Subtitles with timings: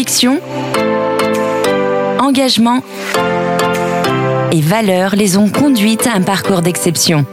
[0.00, 0.40] Conviction,
[2.20, 2.82] engagement
[4.50, 7.26] et valeurs les ont conduites à un parcours d'exception.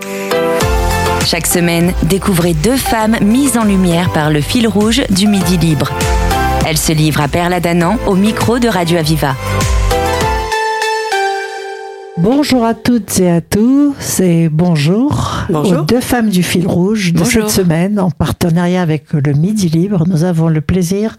[1.25, 5.93] Chaque semaine, découvrez deux femmes mises en lumière par le fil rouge du Midi Libre.
[6.67, 9.33] Elles se livrent à Perla Danan au micro de Radio Aviva.
[12.17, 15.71] Bonjour à toutes et à tous et bonjour, bonjour.
[15.71, 17.49] aux deux femmes du fil rouge de Bonjour.
[17.49, 20.03] cette semaine en partenariat avec le Midi Libre.
[20.05, 21.15] Nous avons le plaisir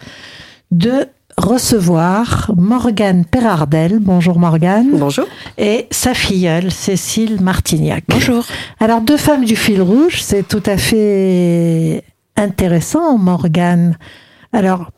[0.70, 1.06] de
[1.39, 3.98] recevoir Morgane Perardel.
[4.01, 4.91] Bonjour Morgane.
[4.92, 5.24] Bonjour.
[5.56, 8.05] Et sa filleule Cécile Martignac.
[8.09, 8.45] Bonjour.
[8.80, 12.02] Alors deux femmes du fil rouge, c'est tout à fait
[12.37, 13.96] intéressant Morgane.
[14.52, 14.91] Alors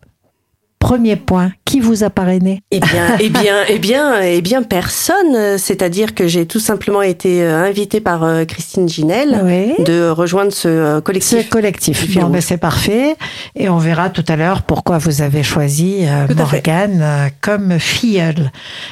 [0.90, 2.64] Premier point, qui vous a parrainé?
[2.72, 5.56] Eh bien, eh bien, eh bien, eh bien, personne.
[5.56, 9.84] C'est-à-dire que j'ai tout simplement été euh, invitée par euh, Christine Ginel Oui.
[9.84, 11.48] de rejoindre ce euh, Ce collectif.
[11.48, 12.00] collectif.
[12.04, 13.14] Du fil Bon, ben, c'est parfait.
[13.54, 16.34] Et on verra tout à l'heure pourquoi vous avez choisi Tout.
[16.34, 18.50] Morgane comme filleule.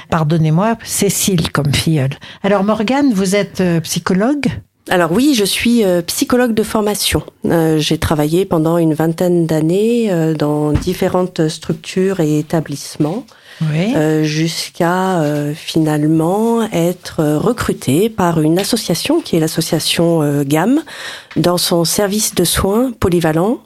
[0.09, 2.15] Pardonnez-moi, Cécile comme filleule.
[2.45, 4.47] Alors Morgane, vous êtes psychologue?
[4.91, 7.23] Alors oui, je suis euh, psychologue de formation.
[7.45, 13.25] Euh, j'ai travaillé pendant une vingtaine d'années euh, dans différentes structures et établissements.
[13.61, 13.93] Oui.
[13.97, 20.81] euh, jusqu'à euh, finalement être recruté par une association qui est l'association euh, GAM
[21.35, 23.59] dans son service de soins polyvalent.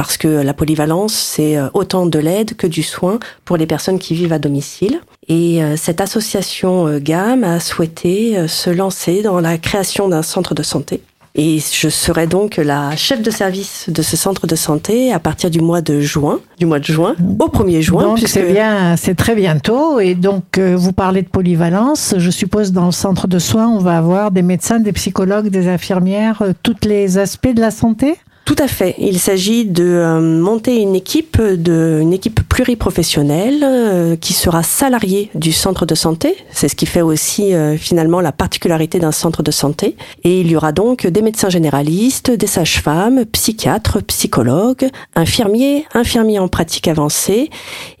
[0.00, 3.98] Parce que la polyvalence, c'est euh, autant de l'aide que du soin pour les personnes
[3.98, 4.98] qui vivent à domicile.
[5.28, 10.54] Et euh, cette association euh, GAM a souhaité se lancer dans la création d'un centre
[10.54, 11.02] de santé.
[11.34, 15.50] Et je serai donc la chef de service de ce centre de santé à partir
[15.50, 18.02] du mois de juin, du mois de juin au 1er juin.
[18.02, 20.00] donc puisque- c'est bien, c'est très bientôt.
[20.00, 22.14] Et donc euh, vous parlez de polyvalence.
[22.16, 25.68] Je suppose dans le centre de soins, on va avoir des médecins, des psychologues, des
[25.68, 28.16] infirmières, euh, tous les aspects de la santé?
[28.50, 28.96] Tout à fait.
[28.98, 35.30] Il s'agit de euh, monter une équipe, de, une équipe pluriprofessionnelle euh, qui sera salariée
[35.36, 36.34] du centre de santé.
[36.50, 39.94] C'est ce qui fait aussi euh, finalement la particularité d'un centre de santé.
[40.24, 46.48] Et il y aura donc des médecins généralistes, des sages-femmes, psychiatres, psychologues, infirmiers, infirmiers en
[46.48, 47.50] pratique avancée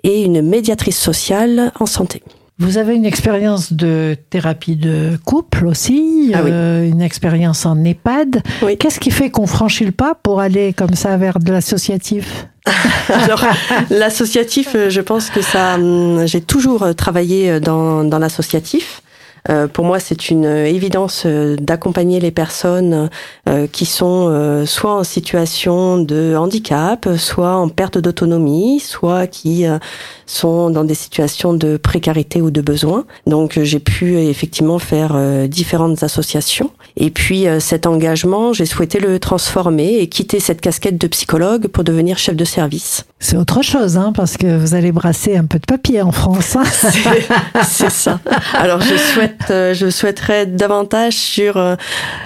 [0.02, 2.24] et une médiatrice sociale en santé.
[2.60, 6.50] Vous avez une expérience de thérapie de couple aussi, Ah oui.
[6.52, 8.42] euh, une expérience en EHPAD.
[8.62, 8.76] Oui.
[8.76, 12.46] Qu'est-ce qui fait qu'on franchit le pas pour aller comme ça vers de l'associatif?
[13.08, 13.42] Alors,
[13.88, 19.00] l'associatif, euh, je pense que ça, hum, j'ai toujours travaillé euh, dans, dans l'associatif.
[19.48, 23.08] Euh, pour moi, c'est une euh, évidence euh, d'accompagner les personnes
[23.48, 29.66] euh, qui sont euh, soit en situation de handicap, soit en perte d'autonomie, soit qui
[29.66, 29.78] euh,
[30.26, 33.04] sont dans des situations de précarité ou de besoin.
[33.26, 36.70] Donc, j'ai pu effectivement faire euh, différentes associations.
[36.96, 41.68] Et puis, euh, cet engagement, j'ai souhaité le transformer et quitter cette casquette de psychologue
[41.68, 43.04] pour devenir chef de service.
[43.18, 46.56] C'est autre chose, hein, parce que vous allez brasser un peu de papier en France.
[46.56, 46.62] hein.
[47.68, 48.18] C'est ça.
[48.54, 51.76] Alors je souhaite, euh, je souhaiterais davantage sur euh,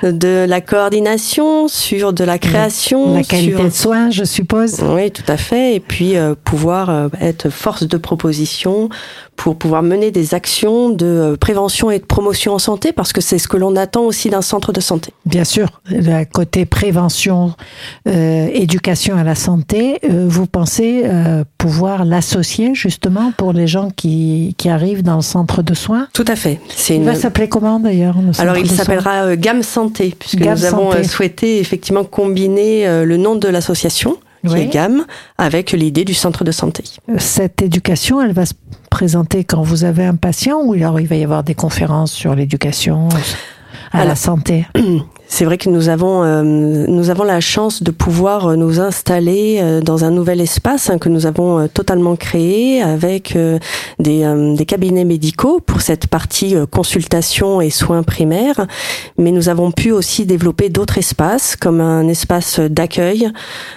[0.03, 4.77] de la coordination, sur de la création, La qualité sur- de soins, je suppose.
[4.83, 5.75] Oui, tout à fait.
[5.75, 8.89] Et puis euh, pouvoir être force de proposition
[9.37, 13.39] pour pouvoir mener des actions de prévention et de promotion en santé, parce que c'est
[13.39, 15.13] ce que l'on attend aussi d'un centre de santé.
[15.27, 17.53] Bien sûr, le côté prévention,
[18.07, 23.91] euh, éducation à la santé, euh, vous pensez euh, pouvoir l'associer justement pour les gens
[23.91, 26.07] qui, qui arrivent dans le centre de soins?
[26.13, 26.61] Tout à fait.
[26.69, 27.07] C'est Il une.
[27.07, 30.91] va s'appeler comment d'ailleurs le Alors il s'appellera euh, Gamme Santé, puisque Gamme nous avons
[30.93, 31.05] Santé.
[31.05, 34.17] euh, souhaité effectivement combiner euh, le nom de l'association,
[34.47, 34.61] qui Oui.
[34.63, 35.05] est Gamme,
[35.39, 36.85] avec l'idée du centre de santé.
[37.19, 38.55] Cette éducation, elle va se
[38.91, 42.35] présenter quand vous avez un patient ou alors il va y avoir des conférences sur
[42.35, 43.09] l'éducation
[43.93, 44.67] à la santé?
[45.37, 49.59] C'est vrai que nous avons euh, nous avons la chance de pouvoir euh, nous installer
[49.61, 53.59] euh, dans un nouvel espace hein, que nous avons euh, totalement créé avec euh,
[53.99, 54.25] des,
[54.57, 58.69] des cabinets médicaux pour cette partie consultation et soins primaires,
[59.19, 63.29] mais nous avons pu aussi développer d'autres espaces comme un espace d'accueil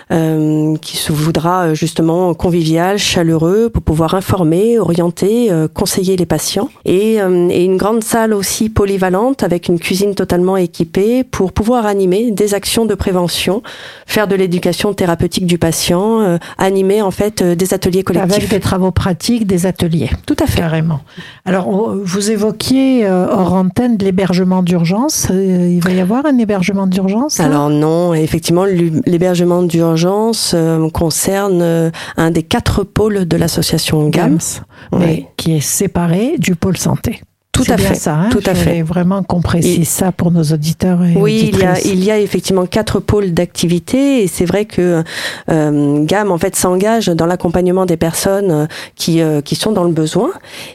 [0.10, 6.70] qui se voudra justement convivial, chaleureux pour pouvoir informer, orienter, conseiller les patients.
[6.86, 12.32] Et, et une grande salle aussi polyvalente avec une cuisine totalement équipée pour pouvoir animer
[12.32, 13.62] des actions de prévention,
[14.06, 18.36] faire de l'éducation thérapeutique du patient, euh, animer en fait euh, des ateliers collectifs.
[18.38, 20.10] avec des travaux pratiques, des ateliers.
[20.26, 20.60] Tout à fait.
[20.60, 21.02] Carrément.
[21.46, 25.28] Alors, on- vous évoquiez euh, hors antenne de l'hébergement d'urgence.
[25.32, 30.56] Euh, il va y avoir un hébergement d'urgence là Alors non, effectivement, l'hébergement d'urgence
[30.94, 34.62] concerne un des quatre pôles de l'association GAMS.
[34.98, 37.22] Mais qui est séparé du pôle santé.
[37.58, 37.96] Tout à fait.
[37.96, 38.82] Ça, hein tout à fait.
[38.82, 41.04] Vraiment qu'on précise ça pour nos auditeurs.
[41.04, 44.66] Et oui, il y a il y a effectivement quatre pôles d'activité et c'est vrai
[44.66, 45.04] que
[45.50, 50.30] euh, GAM en fait s'engage dans l'accompagnement des personnes qui qui sont dans le besoin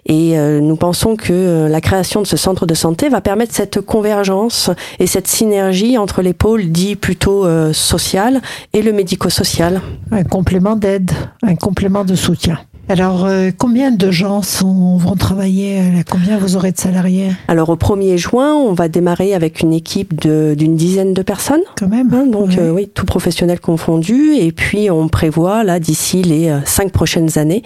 [0.07, 4.71] et nous pensons que la création de ce centre de santé va permettre cette convergence
[4.99, 8.41] et cette synergie entre les pôles dits plutôt social
[8.73, 9.81] et le médico-social.
[10.11, 11.11] Un complément d'aide,
[11.43, 12.59] un complément de soutien.
[12.89, 17.71] Alors, euh, combien de gens sont, vont travailler euh, Combien vous aurez de salariés Alors,
[17.71, 21.63] au 1er juin, on va démarrer avec une équipe d'une dizaine de personnes.
[21.79, 22.13] Quand même.
[22.13, 22.57] Hein, donc, oui.
[22.59, 24.35] Euh, oui, tout professionnel confondu.
[24.35, 27.63] Et puis, on prévoit, là, d'ici les cinq prochaines années,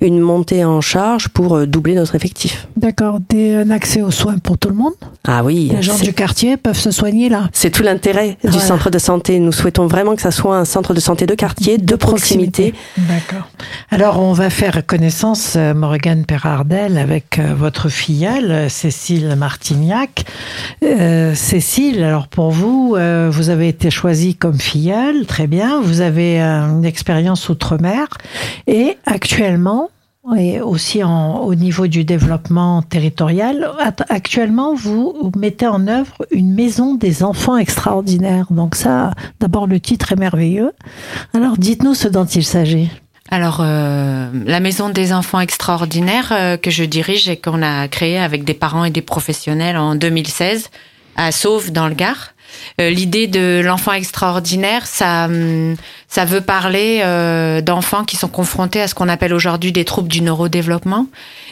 [0.00, 2.68] une montée en charge pour doubler notre effectif.
[2.76, 3.18] D'accord.
[3.34, 4.94] Un accès aux soins pour tout le monde
[5.26, 5.72] Ah oui.
[5.74, 9.40] Les gens du quartier peuvent se soigner là C'est tout l'intérêt du centre de santé.
[9.40, 12.72] Nous souhaitons vraiment que ça soit un centre de santé de quartier, de, de proximité.
[12.72, 13.12] proximité.
[13.30, 13.48] D'accord.
[13.90, 20.24] Alors, on va faire connaissance, euh, Morgane Perardel, avec euh, votre filleule, Cécile Martignac.
[20.82, 22.96] Euh, Cécile, alors pour vous,
[23.30, 25.80] vous avez été choisie comme filleule, très bien.
[25.80, 28.08] Vous avez une expérience outre-mer
[28.66, 29.90] et actuellement,
[30.36, 33.70] et aussi au niveau du développement territorial.
[34.08, 38.46] Actuellement, vous mettez en œuvre une maison des enfants extraordinaires.
[38.50, 40.72] Donc ça, d'abord, le titre est merveilleux.
[41.32, 42.90] Alors, dites-nous ce dont il s'agit.
[43.30, 48.18] Alors, euh, la maison des enfants extraordinaires euh, que je dirige et qu'on a créée
[48.18, 50.70] avec des parents et des professionnels en 2016
[51.16, 52.32] à Sauve dans le Gard.
[52.80, 55.76] Euh, L'idée de l'enfant extraordinaire, ça, hum,
[56.08, 60.08] ça veut parler euh, d'enfants qui sont confrontés à ce qu'on appelle aujourd'hui des troubles
[60.08, 61.06] du neurodéveloppement,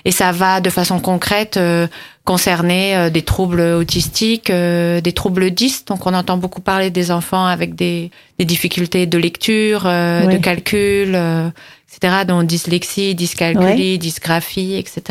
[0.05, 1.87] et ça va de façon concrète euh,
[2.25, 5.85] concerner euh, des troubles autistiques, des troubles 10.
[5.87, 10.35] Donc, on entend beaucoup parler des enfants avec des, des difficultés de lecture, oui.
[10.35, 11.17] de calcul
[11.97, 13.99] etc., dont dyslexie, dyscalculie, ouais.
[13.99, 15.03] dysgraphie, etc.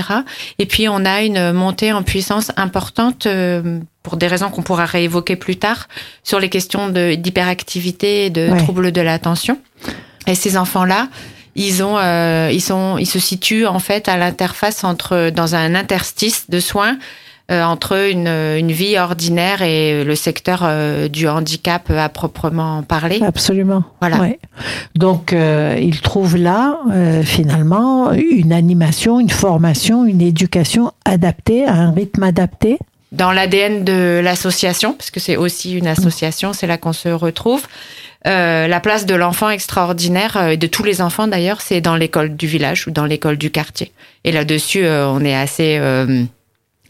[0.59, 4.85] Et puis on a une montée en puissance importante euh, pour des raisons qu'on pourra
[4.85, 5.87] réévoquer plus tard
[6.23, 8.57] sur les questions d'hyperactivité et de ouais.
[8.57, 9.59] troubles de l'attention.
[10.27, 11.07] Et ces enfants-là,
[11.55, 15.73] ils ont, euh, ils sont, ils se situent en fait à l'interface entre dans un
[15.73, 16.97] interstice de soins
[17.49, 23.21] entre une, une, vie ordinaire et le secteur euh, du handicap à proprement parler.
[23.21, 23.83] Absolument.
[24.01, 24.19] Voilà.
[24.19, 24.39] Ouais.
[24.95, 31.73] Donc, euh, il trouve là, euh, finalement, une animation, une formation, une éducation adaptée, à
[31.73, 32.79] un rythme adapté.
[33.11, 37.67] Dans l'ADN de l'association, parce que c'est aussi une association, c'est là qu'on se retrouve.
[38.25, 42.35] Euh, la place de l'enfant extraordinaire, et de tous les enfants d'ailleurs, c'est dans l'école
[42.35, 43.91] du village ou dans l'école du quartier.
[44.23, 45.79] Et là-dessus, on est assez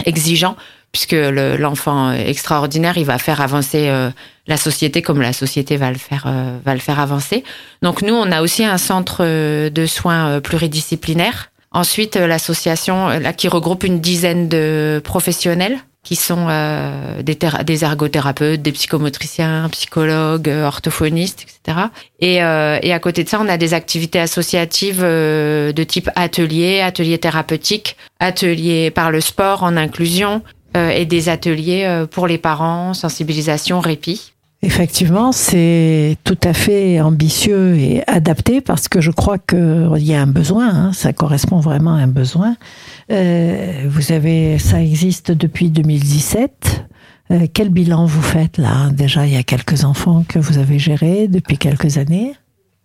[0.06, 0.56] exigeant
[0.96, 4.10] puisque l'enfant le, extraordinaire, il va faire avancer euh,
[4.48, 7.44] la société comme la société va le faire euh, va le faire avancer.
[7.82, 11.52] Donc nous, on a aussi un centre euh, de soins pluridisciplinaires.
[11.72, 18.72] Ensuite, l'association là qui regroupe une dizaine de professionnels qui sont euh, des, ergothérapeutes, des
[18.72, 21.88] psychomotriciens, psychologues, orthophonistes, etc.
[22.20, 26.10] Et, euh, et à côté de ça, on a des activités associatives euh, de type
[26.16, 30.42] atelier, atelier thérapeutique, atelier par le sport en inclusion
[30.78, 34.34] et des ateliers pour les parents, sensibilisation, répit.
[34.66, 40.20] Effectivement, c'est tout à fait ambitieux et adapté parce que je crois qu'il y a
[40.20, 42.58] un besoin, hein, ça correspond vraiment à un besoin.
[43.12, 46.84] Euh, vous avez, ça existe depuis 2017.
[47.30, 50.80] Euh, quel bilan vous faites là Déjà, il y a quelques enfants que vous avez
[50.80, 52.34] gérés depuis quelques années?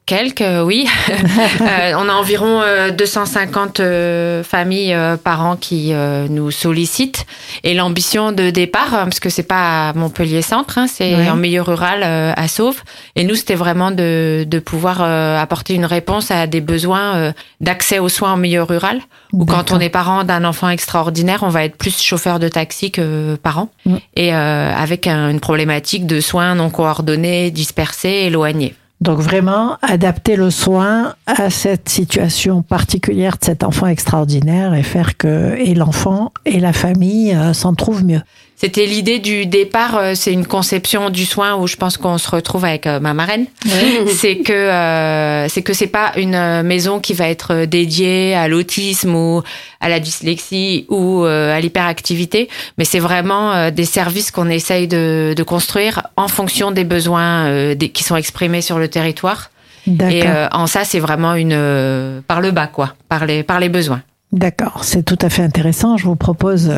[0.07, 0.89] Quelques, oui.
[1.61, 5.93] euh, on a environ euh, 250 euh, familles euh, par an qui
[6.29, 7.27] nous sollicitent.
[7.63, 11.37] Et l'ambition de départ, hein, parce que c'est pas à Montpellier Centre, hein, c'est en
[11.37, 12.83] milieu rural à Sauve.
[13.15, 18.09] Et nous, c'était vraiment de, de pouvoir apporter une réponse à des besoins d'accès aux
[18.09, 19.01] soins en milieu rural.
[19.33, 22.91] Ou quand on est parent d'un enfant extraordinaire, on va être plus chauffeur de taxi
[22.91, 23.69] que parent.
[23.87, 23.97] Mm.
[24.17, 28.75] Et avec un, une problématique de soins non coordonnés, dispersés, éloignés.
[29.01, 35.17] Donc vraiment adapter le soin à cette situation particulière de cet enfant extraordinaire et faire
[35.17, 38.21] que et l'enfant et la famille euh, s'en trouvent mieux.
[38.61, 42.29] C'était l'idée du départ, euh, c'est une conception du soin où je pense qu'on se
[42.29, 43.47] retrouve avec euh, ma marraine.
[43.65, 44.01] Oui.
[44.15, 49.15] C'est que euh, c'est que c'est pas une maison qui va être dédiée à l'autisme
[49.15, 49.43] ou
[49.81, 55.43] à la dyslexie ou à l'hyperactivité, mais c'est vraiment des services qu'on essaye de, de,
[55.43, 59.51] construire en fonction des besoins des, qui sont exprimés sur le territoire.
[59.87, 60.23] Et
[60.53, 64.03] en ça, c'est vraiment une par le bas quoi, par les par les besoins.
[64.33, 65.97] D'accord, c'est tout à fait intéressant.
[65.97, 66.71] Je vous propose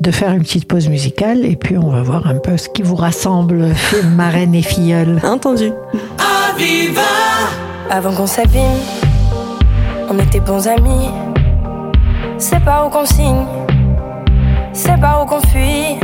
[0.00, 2.82] de faire une petite pause musicale et puis on va voir un peu ce qui
[2.82, 3.68] vous rassemble,
[4.16, 5.18] marraine et filleule.
[5.24, 5.72] Entendu.
[6.52, 7.00] Aviva
[7.88, 8.62] Avant qu'on s'abîme,
[10.10, 11.29] on était bons amis.
[12.42, 13.44] C'est pas où qu'on signe,
[14.72, 16.00] c'est par où qu'on fuit.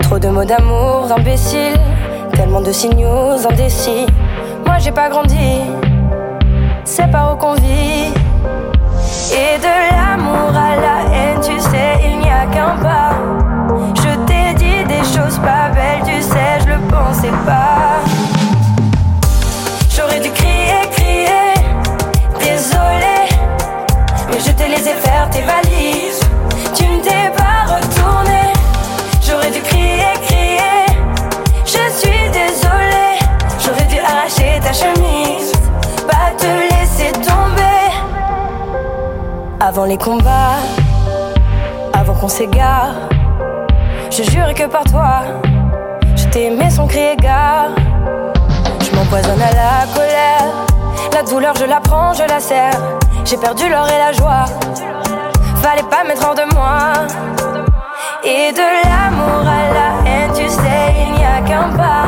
[0.00, 1.78] Trop de mots d'amour imbéciles,
[2.34, 4.06] tellement de signaux indécis.
[4.66, 5.60] Moi j'ai pas grandi,
[6.84, 8.12] c'est par où qu'on vit.
[9.32, 13.14] Et de l'amour à la haine, tu sais, il n'y a qu'un pas.
[13.94, 17.91] Je t'ai dit des choses pas belles, tu sais, je le pensais pas.
[25.32, 26.20] Tes valises.
[26.74, 28.52] Tu ne t'es pas retourné.
[29.20, 30.86] J'aurais dû crier, crier,
[31.64, 33.18] je suis désolé.
[33.64, 35.52] J'aurais dû arracher ta chemise,
[36.06, 37.88] pas te laisser tomber.
[39.60, 40.60] Avant les combats,
[41.94, 42.94] avant qu'on s'égare,
[44.10, 45.22] je jure que par toi,
[46.16, 47.70] je t'ai aimé sans crier gare.
[48.80, 50.44] Je m'empoisonne à la colère,
[51.14, 52.80] la douleur je la prends, je la serre.
[53.24, 54.44] J'ai perdu l'or et la joie,
[55.62, 56.92] fallait pas mettre hors de moi.
[58.24, 62.06] Et de l'amour à la haine, tu sais, il n'y a qu'un pas.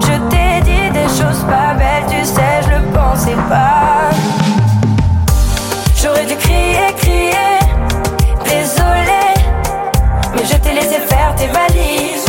[0.00, 4.10] Je t'ai dit des choses pas belles, tu sais, je le pensais pas.
[6.00, 7.58] J'aurais dû crier, crier,
[8.44, 9.24] désolé,
[10.34, 12.23] mais je t'ai laissé faire tes valises.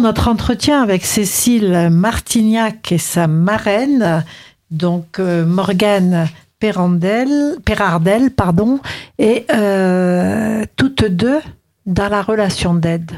[0.00, 4.24] Notre entretien avec Cécile Martignac et sa marraine,
[4.70, 6.28] donc euh, Morgane
[6.58, 8.80] Perrandel, Perardel, pardon,
[9.18, 11.40] et euh, toutes deux
[11.86, 13.10] dans la relation d'aide.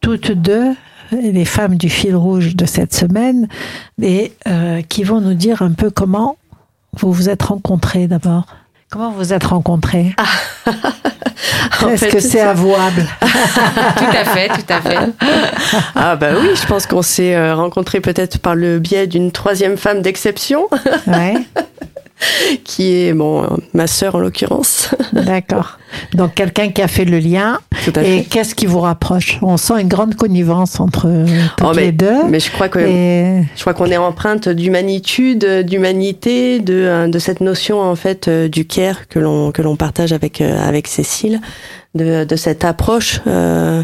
[0.00, 0.74] Toutes deux,
[1.12, 3.48] les femmes du fil rouge de cette semaine,
[4.00, 6.36] et euh, qui vont nous dire un peu comment
[6.94, 8.46] vous vous êtes rencontrées d'abord.
[8.90, 10.14] Comment vous vous êtes rencontrées?
[10.18, 10.72] En
[11.90, 13.06] Est-ce que c'est avouable?
[13.20, 14.98] Tout à fait, tout à fait.
[15.94, 19.76] Ah bah oui, je pense qu'on s'est euh, rencontrés peut-être par le biais d'une troisième
[19.76, 20.68] femme d'exception,
[21.06, 21.34] Ouais.
[22.64, 24.90] qui est bon, ma sœur en l'occurrence.
[25.12, 25.78] D'accord.
[26.14, 27.58] Donc quelqu'un qui a fait le lien.
[28.04, 29.38] Et qu'est-ce qui vous rapproche?
[29.42, 32.24] On sent une grande connivence entre euh, toutes Oh, mais, les deux.
[32.28, 37.18] mais je crois que Et je crois qu'on est empreinte d'humanitude, d'humanité, de, euh, de
[37.18, 40.86] cette notion en fait euh, du care que l'on que l'on partage avec euh, avec
[40.86, 41.40] Cécile,
[41.94, 43.82] de, de cette approche euh,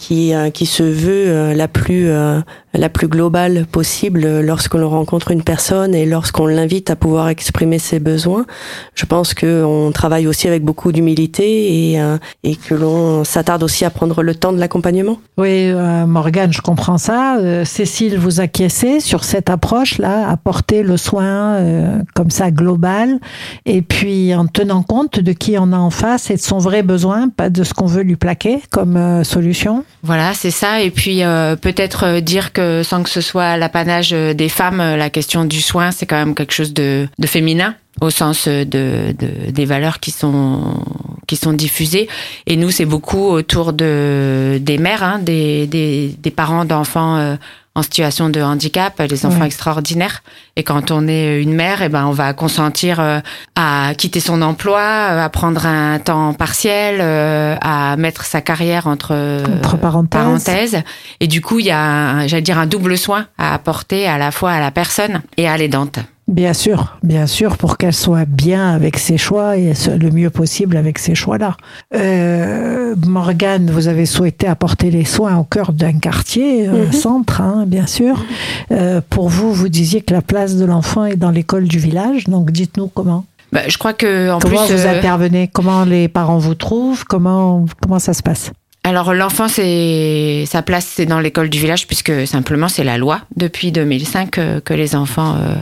[0.00, 2.40] qui euh, qui se veut euh, la plus euh,
[2.74, 7.78] la plus globale possible lorsque l'on rencontre une personne et lorsqu'on l'invite à pouvoir exprimer
[7.78, 8.46] ses besoins.
[8.94, 12.00] Je pense que on travaille aussi avec beaucoup d'humilité et
[12.44, 15.18] et que l'on s'attarde aussi à prendre le temps de l'accompagnement.
[15.36, 17.38] oui, euh, Morgane, je comprends ça.
[17.38, 23.18] Euh, Cécile, vous acquiescez sur cette approche-là, apporter le soin euh, comme ça global,
[23.66, 26.82] et puis en tenant compte de qui on a en face et de son vrai
[26.82, 29.84] besoin, pas de ce qu'on veut lui plaquer comme solution?
[30.02, 30.80] Voilà, c'est ça.
[30.80, 34.80] Et puis euh, peut-être euh, dire que sans que ce soit l'apanage euh, des femmes,
[34.80, 38.48] euh, la question du soin, c'est quand même quelque chose de, de féminin au sens
[38.48, 40.82] de, de- des valeurs qui sont
[41.26, 42.08] qui sont diffusées.
[42.46, 47.36] Et nous, c'est beaucoup autour de des mères, hein, des, des, des parents d'enfants euh,
[47.76, 49.46] en situation de handicap, les enfants Ouais.
[49.46, 50.22] extraordinaires.
[50.56, 53.20] Et quand on est une mère, eh ben on va consentir euh,
[53.54, 58.88] à quitter son emploi, euh, à prendre un temps partiel, euh, à mettre sa carrière
[58.88, 60.10] entre, euh, Entre parenthèses.
[60.20, 60.82] parenthèses.
[61.20, 64.32] Et du coup, il y a, j'allais dire, un double soin à apporter à la
[64.32, 66.00] fois à la personne et à l'aidante.
[66.30, 70.76] Bien sûr, bien sûr, pour qu'elle soit bien avec ses choix et le mieux possible
[70.76, 71.56] avec ces choix-là.
[71.92, 76.92] Euh, Morgane, vous avez souhaité apporter les soins au cœur d'un quartier, euh, Mhm.
[76.92, 78.24] centre, hein, bien sûr.
[78.70, 82.24] Euh, pour vous, vous disiez que la place de l'enfant est dans l'école du village,
[82.28, 83.24] donc dites-nous comment.
[83.52, 87.04] Bah, je crois que en comment plus, vous euh, intervenez Comment les parents vous trouvent
[87.08, 88.52] Comment comment ça se passe?
[88.84, 93.20] Alors l'enfant, c'est sa place, c'est dans l'école du village puisque simplement c'est la loi
[93.36, 95.54] depuis 2005 euh, que les enfants euh,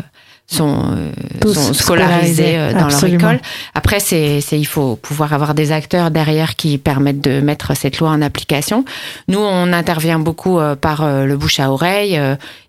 [0.48, 3.22] sont, euh, sont scolarisés, scolarisés euh, dans absolument.
[3.22, 3.46] leur école.
[3.74, 7.98] Après, c'est, c'est il faut pouvoir avoir des acteurs derrière qui permettent de mettre cette
[7.98, 8.84] loi en application.
[9.28, 12.18] Nous, on intervient beaucoup euh, par euh, le bouche à oreille.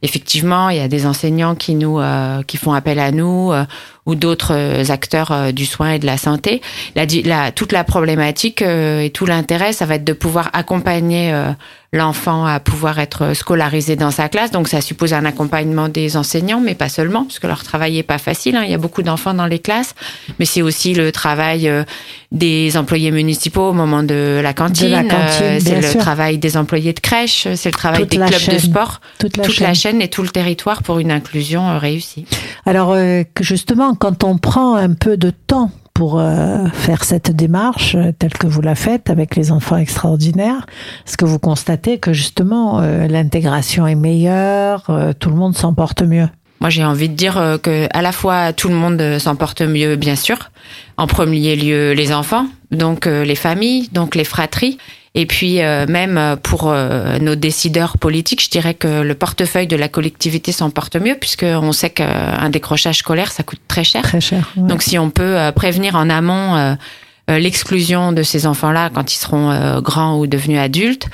[0.01, 3.51] Effectivement, il y a des enseignants qui nous euh, qui font appel à nous
[4.06, 6.62] ou d'autres euh, acteurs euh, du soin et de la santé.
[6.96, 10.50] La, di- la- toute la problématique euh, et tout l'intérêt, ça va être de pouvoir
[10.53, 11.34] accompagner
[11.91, 14.51] l'enfant à pouvoir être scolarisé dans sa classe.
[14.51, 18.03] Donc, ça suppose un accompagnement des enseignants, mais pas seulement, parce que leur travail est
[18.03, 18.56] pas facile.
[18.56, 18.62] hein.
[18.63, 19.96] Il y a beaucoup d'enfants dans les classes,
[20.38, 21.72] mais c'est aussi le travail
[22.32, 25.03] des employés municipaux au moment de la cantine.
[25.60, 26.00] c'est le sûr.
[26.00, 28.56] travail des employés de crèche, c'est le travail Toute des clubs chaîne.
[28.56, 29.68] de sport, Toute la toute chaîne.
[29.68, 32.25] la chaîne et tout le territoire pour une inclusion réussie.
[32.68, 33.44] Alors que
[33.96, 38.48] quand on prend un peu de temps pour euh, faire cette démarche euh, telle que
[38.48, 40.65] vous la faites avec les enfants extraordinaires,
[41.05, 46.01] est-ce que vous constatez que justement euh, l'intégration est meilleure, tout le monde s'en porte
[46.01, 46.29] mieux?
[46.62, 49.96] Moi, j'ai envie de dire que à la fois tout le monde s'en porte mieux,
[49.96, 50.51] bien sûr.
[50.98, 54.77] En premier lieu, les enfants, donc les familles, donc les fratries.
[55.15, 59.67] Et puis euh, même euh, pour euh, nos décideurs politiques, je dirais que le portefeuille
[59.67, 63.83] de la collectivité s'en porte mieux, puisque on sait qu'un décrochage scolaire, ça coûte très
[63.83, 64.03] cher.
[64.03, 64.51] Très cher.
[64.55, 64.67] ouais.
[64.67, 66.75] Donc si on peut euh, prévenir en amont euh,
[67.29, 71.07] euh, l'exclusion de ces enfants-là quand ils seront euh, grands ou devenus adultes,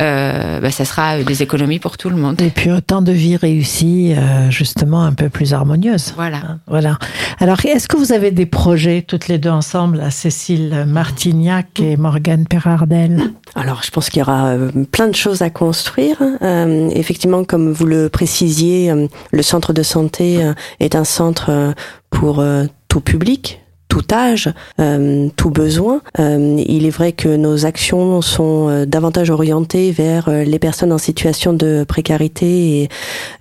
[0.00, 2.40] euh, bah, ça sera euh, des économies pour tout le monde.
[2.40, 6.12] Et puis autant de vies réussies, euh, justement un peu plus harmonieuses.
[6.16, 6.38] Voilà.
[6.38, 6.98] Hein, Voilà.
[7.40, 11.96] Alors, est-ce que vous avez des projets toutes les deux ensemble, là, Cécile Martignac et
[11.96, 13.32] Morgane Perardel?
[13.54, 16.16] Alors, je pense qu'il y aura euh, plein de choses à construire.
[16.42, 21.74] Euh, effectivement, comme vous le précisiez, euh, le centre de santé est un centre
[22.10, 22.44] pour
[22.88, 26.02] tout public tout âge, euh, tout besoin.
[26.18, 30.92] Euh, il est vrai que nos actions sont euh, davantage orientées vers euh, les personnes
[30.92, 32.88] en situation de précarité et,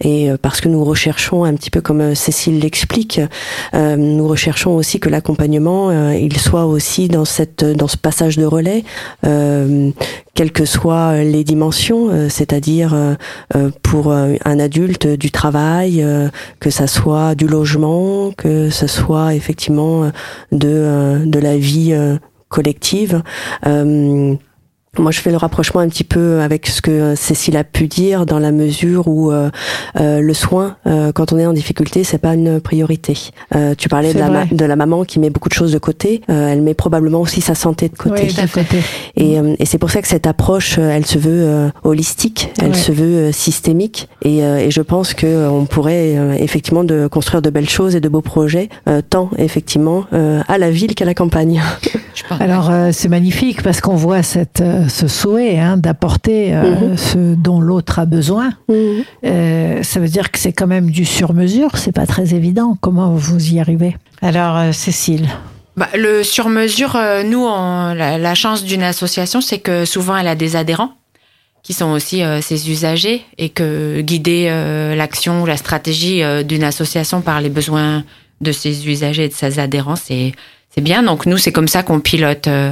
[0.02, 3.20] et euh, parce que nous recherchons un petit peu comme Cécile l'explique,
[3.74, 8.46] euh, nous recherchons aussi que l'accompagnement il soit aussi dans cette dans ce passage de
[8.46, 8.84] relais.
[10.38, 13.16] Euh, quelles que soient les dimensions, euh, c'est-à-dire euh,
[13.56, 18.88] euh, pour euh, un adulte du travail, euh, que ça soit du logement, que ce
[18.88, 20.10] soit effectivement euh,
[20.52, 22.18] de, euh, de la vie euh,
[22.50, 23.24] collective.
[23.66, 24.36] Euh,
[25.00, 28.26] moi, je fais le rapprochement un petit peu avec ce que Cécile a pu dire,
[28.26, 29.50] dans la mesure où euh,
[30.00, 33.18] euh, le soin, euh, quand on est en difficulté, c'est pas une priorité.
[33.56, 36.22] Euh, tu parlais de la, de la maman qui met beaucoup de choses de côté.
[36.30, 38.24] Euh, elle met probablement aussi sa santé de côté.
[38.28, 38.78] Oui, de côté.
[39.16, 42.52] Et, euh, et c'est pour ça que cette approche, euh, elle se veut euh, holistique,
[42.62, 42.74] elle Ouais.
[42.74, 44.10] se veut euh, systémique.
[44.24, 47.70] Et, euh, et je pense que euh, on pourrait euh, effectivement de construire de belles
[47.70, 51.62] choses et de beaux projets, euh, tant effectivement euh, à la ville qu'à la campagne.
[52.40, 56.98] Alors euh, c'est magnifique parce qu'on voit cette, euh, ce souhait hein, d'apporter euh, Mhm.
[56.98, 58.52] ce dont l'autre a besoin.
[59.24, 62.78] Euh, ça veut dire que c'est quand même du sur-mesure, c'est pas très évident.
[62.82, 63.96] Comment vous y arrivez?
[64.22, 65.28] Alors euh, Cécile,
[65.76, 70.28] Bah, le sur-mesure, euh, nous, on- la, la chance d'une association, c'est que souvent elle
[70.28, 70.92] a des adhérents
[71.64, 76.42] qui sont aussi euh, ses usagers et que guider euh, l'action ou la stratégie euh,
[76.44, 78.04] d'une association par les besoins
[78.42, 80.32] de ses usagers et de ses adhérents, c'est
[80.78, 81.02] c'est bien.
[81.02, 82.72] Donc nous, c'est comme ça qu'on pilote euh,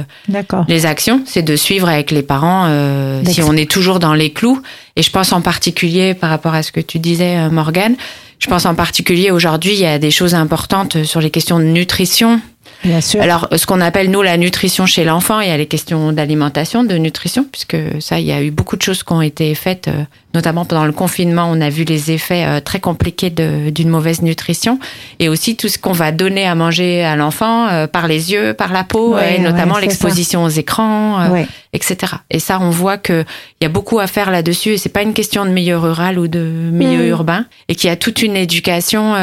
[0.68, 4.30] les actions, c'est de suivre avec les parents euh, si on est toujours dans les
[4.30, 4.62] clous.
[4.94, 7.96] Et je pense en particulier par rapport à ce que tu disais, euh, Morgane,
[8.38, 11.64] je pense en particulier aujourd'hui, il y a des choses importantes sur les questions de
[11.64, 12.40] nutrition.
[12.86, 13.20] Bien sûr.
[13.20, 16.84] Alors, ce qu'on appelle, nous, la nutrition chez l'enfant, il y a les questions d'alimentation,
[16.84, 19.88] de nutrition, puisque ça, il y a eu beaucoup de choses qui ont été faites,
[19.88, 24.22] euh, notamment pendant le confinement, on a vu les effets euh, très compliqués d'une mauvaise
[24.22, 24.78] nutrition,
[25.18, 28.54] et aussi tout ce qu'on va donner à manger à l'enfant euh, par les yeux,
[28.54, 31.46] par la peau, Ouais, et notamment ouais, l'exposition aux écrans, Ouais.
[31.72, 31.96] etc.
[32.30, 33.24] Et ça, on voit que
[33.60, 36.18] il y a beaucoup à faire là-dessus, et c'est pas une question de milieu rural
[36.18, 37.08] ou de milieu Mm.
[37.08, 39.14] urbain, et qu'il y a toute une éducation.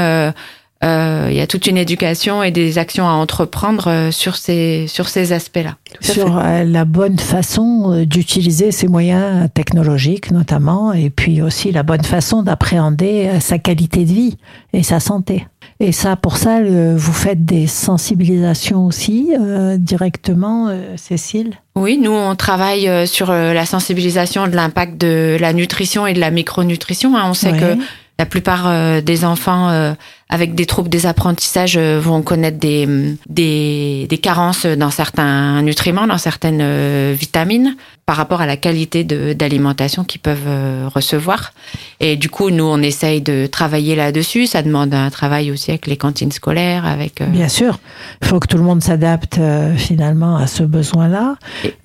[0.83, 4.85] Euh, il y a toute une éducation et des actions à entreprendre euh, sur ces
[4.87, 5.75] sur ces aspects-là.
[6.01, 12.03] Sur euh, la bonne façon d'utiliser ces moyens technologiques notamment, et puis aussi la bonne
[12.03, 14.37] façon d'appréhender sa qualité de vie
[14.73, 15.47] et sa santé.
[15.79, 21.53] Et ça, pour ça, vous faites des sensibilisations aussi euh, directement, euh, Cécile?
[21.75, 26.29] Oui, nous on travaille sur la sensibilisation de l'impact de la nutrition et de la
[26.31, 27.15] micronutrition.
[27.17, 27.23] hein.
[27.25, 27.59] On sait Ouais.
[27.59, 27.77] que
[28.19, 29.93] La plupart euh, des enfants euh,
[30.29, 32.87] avec des troubles des apprentissages euh, vont connaître des,
[33.27, 39.03] des, des, carences dans certains nutriments, dans certaines euh, vitamines, par rapport à la qualité
[39.03, 41.53] d'alimentation qu'ils peuvent euh, recevoir.
[41.99, 44.45] Et du coup, nous, on essaye de travailler là-dessus.
[44.45, 47.19] Ça demande un travail aussi avec les cantines scolaires, avec.
[47.21, 47.79] euh, Bien sûr,
[48.21, 51.35] il faut que tout le monde s'adapte euh, finalement à ce besoin-là.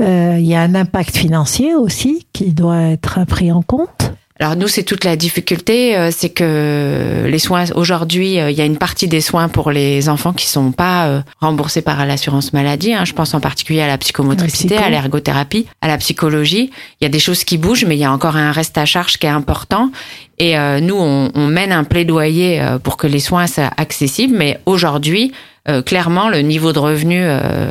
[0.02, 4.07] Euh, Il y a un impact financier aussi qui doit être pris en compte.
[4.40, 8.60] Alors nous, c'est toute la difficulté, euh, c'est que les soins aujourd'hui, euh, il y
[8.60, 12.52] a une partie des soins pour les enfants qui sont pas euh, remboursés par l'assurance
[12.52, 12.94] maladie.
[12.94, 13.04] hein.
[13.04, 16.70] Je pense en particulier à la psychomotricité, La à l'ergothérapie, à la psychologie.
[17.00, 18.84] Il y a des choses qui bougent, mais il y a encore un reste à
[18.84, 19.90] charge qui est important.
[20.38, 24.36] Et euh, nous, on, on mène un plaidoyer pour que les soins soient accessibles.
[24.36, 25.32] Mais aujourd'hui,
[25.68, 27.68] euh, clairement, le niveau de revenu euh,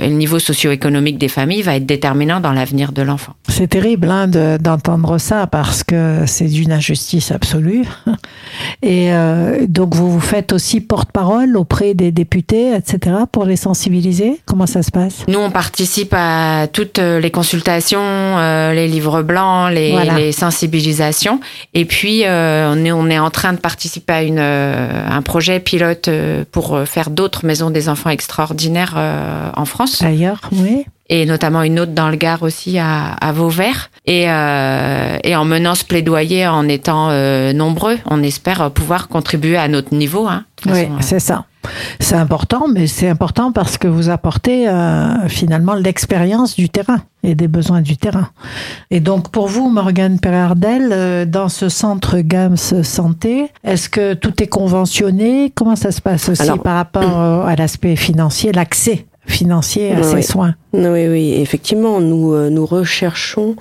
[0.00, 3.34] et le niveau socio-économique des familles va être déterminant dans l'avenir de l'enfant.
[3.48, 7.84] C'est terrible hein, de- d'entendre ça parce que c'est d'une injustice absolue.
[8.82, 14.40] Et euh, donc vous vous faites aussi porte-parole auprès des députés, etc., pour les sensibiliser?
[14.46, 15.24] Comment ça se passe?
[15.28, 18.36] Nous, on participe à toutes les consultations,
[18.72, 20.14] les livres blancs, les, Voilà.
[20.18, 21.40] les sensibilisations.
[21.74, 26.08] Et puis, on, est, on est en train de participer à une, un projet pilote
[26.52, 30.02] pour faire d'autres maisons des enfants extraordinaires euh, en France.
[30.02, 30.84] ailleurs Oui.
[31.08, 33.90] Et notamment une autre dans le Gard aussi à, à Vauvert.
[34.06, 39.56] Et, euh, et en menant ce plaidoyer, en étant euh, nombreux, on espère pouvoir contribuer
[39.56, 40.28] à notre niveau.
[40.28, 40.44] Hein.
[40.66, 41.44] Oui, euh, c'est ça.
[41.98, 47.34] C'est important, mais c'est important parce que vous apportez euh, finalement l'expérience du terrain et
[47.34, 48.30] des besoins du terrain.
[48.90, 54.42] Et donc pour vous, Morgane Perardel, euh, dans ce centre GAMS Santé, est-ce que tout
[54.42, 55.52] est conventionné?
[55.54, 60.02] Comment ça se passe aussi Alors, par rapport euh, à l'aspect financier, l'accès financier à
[60.02, 60.54] ces soins?
[60.72, 63.56] Oui, oui, effectivement, nous, euh, nous recherchons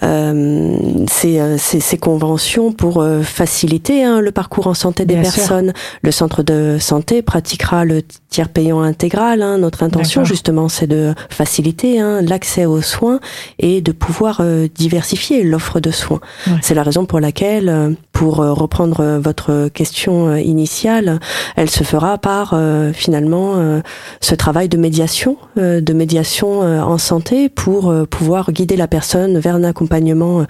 [0.00, 5.24] ces, euh, ces, ces conventions pour euh, faciliter hein, le parcours en santé des Bien
[5.24, 5.34] sûr.
[5.42, 5.72] personnes.
[6.02, 9.42] Le centre de santé pratiquera le tiers payant intégral.
[9.42, 9.58] hein.
[9.58, 13.20] Notre intention, justement, c'est de faciliter hein, l'accès aux soins
[13.58, 16.20] et de pouvoir euh, diversifier l'offre de soins.
[16.46, 16.54] Ouais.
[16.62, 21.18] C'est la raison pour laquelle, euh, pour euh, reprendre euh, votre question euh, initiale,
[21.56, 23.80] elle se fera par euh, finalement euh,
[24.20, 28.86] ce travail de médiation, euh, de médiation euh, en santé pour euh, pouvoir guider la
[28.88, 30.44] personne vers un accompagnement euh,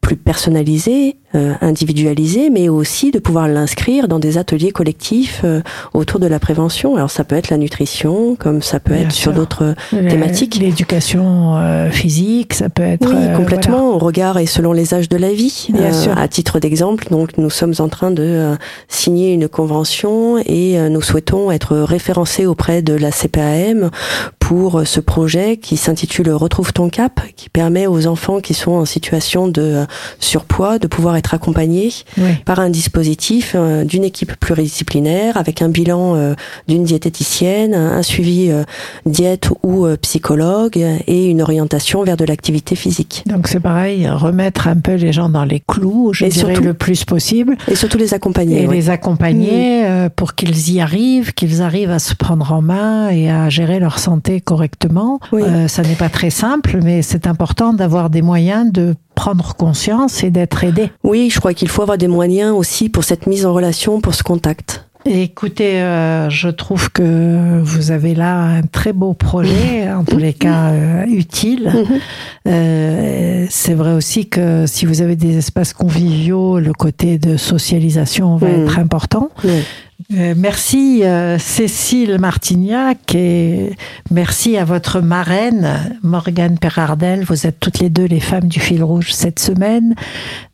[0.00, 1.16] plus personnalisé,
[1.60, 5.60] individualisé, mais aussi de pouvoir l'inscrire dans des ateliers collectifs euh,
[5.92, 6.96] autour de la prévention.
[6.96, 10.56] Alors ça peut être la nutrition, comme ça peut Bien être sur d'autres Le- Thématique.
[10.56, 13.08] L'éducation euh, physique, ça peut être...
[13.08, 15.68] Oui, euh, complètement, au regard et selon les âges de la vie.
[15.70, 16.16] Bien sûr.
[16.16, 18.54] À titre d'exemple, donc nous sommes en train de euh,
[18.88, 23.90] signer une convention et euh, nous souhaitons être référencés auprès de la CPAM
[24.38, 28.72] pour euh, ce projet qui s'intitule Retrouve ton cap, qui permet aux enfants qui sont
[28.72, 29.84] en situation de euh,
[30.20, 31.94] surpoids de pouvoir être voilà.
[32.18, 32.34] Oui.
[32.44, 36.34] par un dispositif euh, d'une équipe pluridisciplinaire avec un bilan euh,
[36.68, 38.64] d'une diététicienne, un suivi euh,
[39.06, 43.22] diète ou psychologue et une orientation vers de l'activité physique.
[43.26, 46.64] Donc c'est pareil, remettre un peu les gens dans les clous, je Et dirais surtout-
[46.66, 48.62] le plus possible, Et surtout les accompagner.
[48.62, 53.08] et les accompagner euh, pour qu'ils y arrivent, qu'ils arrivent à se prendre en main
[53.10, 55.20] et à gérer leur santé correctement.
[55.32, 55.42] Oui.
[55.68, 60.30] Ça n'est pas très simple, mais c'est important d'avoir des moyens de prendre conscience et
[60.30, 60.90] d'être aidé.
[61.02, 64.14] Oui, je crois qu'il faut avoir des moyens aussi pour cette mise en relation, pour
[64.14, 64.86] ce contact.
[65.06, 70.32] Écoutez, euh, je trouve que vous avez là un très beau projet, en tous les
[70.32, 71.70] cas euh, utile.
[72.46, 78.36] Euh, c'est vrai aussi que si vous avez des espaces conviviaux, le côté de socialisation
[78.36, 78.62] va Mm.
[78.64, 79.28] être important.
[79.44, 79.62] Oui.
[80.12, 83.70] Euh, merci euh, Cécile Martignac et
[84.10, 87.24] merci à votre marraine Morgane Perardel.
[87.24, 89.94] Vous êtes toutes les deux les femmes du fil rouge cette semaine.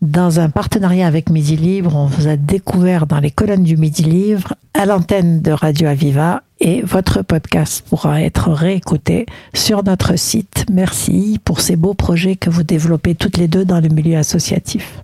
[0.03, 4.05] Dans un partenariat avec Midi Libre, on vous a découvert dans les colonnes du Midi
[4.05, 10.67] Libre à l'antenne de Radio Aviva et votre podcast pourra être réécouté sur notre site.
[10.71, 15.03] Merci pour ces beaux projets que vous développez toutes les deux dans le milieu associatif.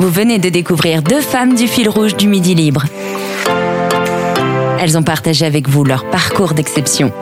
[0.00, 2.84] Vous venez de découvrir deux femmes du fil rouge du Midi Libre.
[4.80, 7.12] Elles ont partagé avec vous leur parcours d'exception.